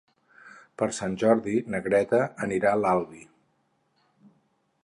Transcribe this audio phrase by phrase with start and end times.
[0.81, 3.25] Per Sant Jordi na Greta anirà a l'Albi.